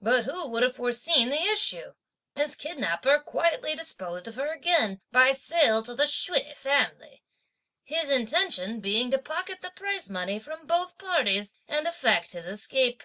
[0.00, 1.94] But who would have foreseen the issue?
[2.36, 7.24] This kidnapper quietly disposed of her again by sale to the Hsüeh family;
[7.82, 13.02] his intention being to pocket the price money from both parties, and effect his escape.